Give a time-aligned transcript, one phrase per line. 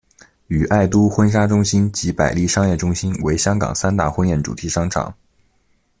[0.47, 5.13] 与爱都婚纱中心及百利商业中心为香港三大婚宴主题商场。